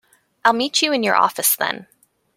[0.43, 1.85] I'll meet you in your office then.